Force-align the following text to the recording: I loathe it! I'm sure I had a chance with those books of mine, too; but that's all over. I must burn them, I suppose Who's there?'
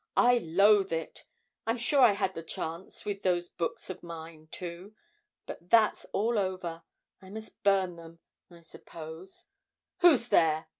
I 0.17 0.39
loathe 0.39 0.91
it! 0.91 1.25
I'm 1.67 1.77
sure 1.77 2.01
I 2.01 2.13
had 2.13 2.35
a 2.35 2.41
chance 2.41 3.05
with 3.05 3.21
those 3.21 3.47
books 3.49 3.87
of 3.91 4.01
mine, 4.01 4.47
too; 4.51 4.95
but 5.45 5.69
that's 5.69 6.05
all 6.05 6.39
over. 6.39 6.81
I 7.21 7.29
must 7.29 7.61
burn 7.61 7.97
them, 7.97 8.17
I 8.49 8.61
suppose 8.61 9.45
Who's 9.99 10.29
there?' 10.29 10.67